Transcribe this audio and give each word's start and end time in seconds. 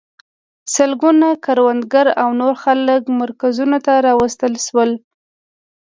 سلګونه 0.73 1.27
کروندګر 1.45 2.07
او 2.21 2.29
نور 2.41 2.53
خلک 2.63 3.01
مرکزونو 3.21 3.77
ته 3.85 3.93
راوستل 4.07 4.53
شول. 4.65 4.91